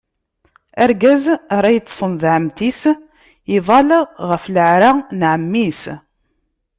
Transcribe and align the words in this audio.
Argaz 0.83 1.23
ara 1.55 1.69
yeṭṭṣen 1.75 2.11
d 2.21 2.23
ɛemmti-s, 2.35 2.81
iḍall 3.55 3.89
ɣef 4.29 4.43
leɛra 4.53 4.91
n 5.17 5.21
ɛemmi-s. 5.31 5.81